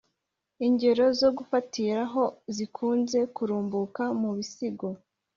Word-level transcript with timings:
lngero 0.69 1.05
zo 1.19 1.29
gufatira 1.37 2.01
ho 2.13 2.23
zikunze 2.55 3.19
kurumbukà 3.35 4.03
mu 4.21 4.29
bisigo 4.37 4.87